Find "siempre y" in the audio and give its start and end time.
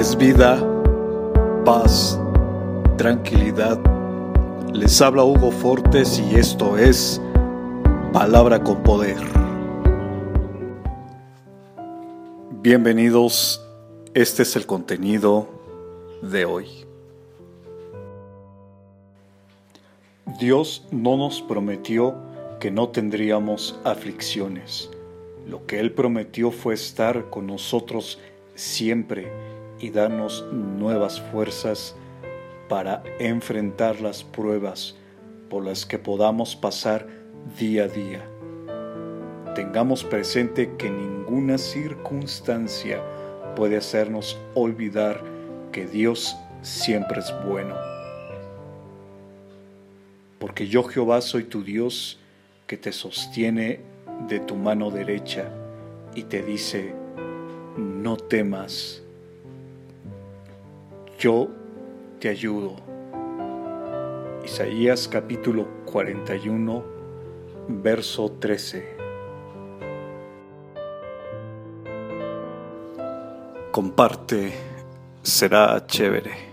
28.54-29.90